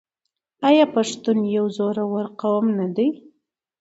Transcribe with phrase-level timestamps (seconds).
[0.67, 3.07] آیا پښتون یو زړور قوم نه دی؟